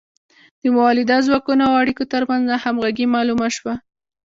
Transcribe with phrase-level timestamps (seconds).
[0.61, 3.73] د مؤلده ځواکونو او اړیکو ترمنځ ناهمغږي معلومه شوه.